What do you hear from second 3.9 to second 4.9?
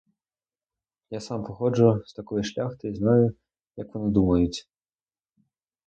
вони думають.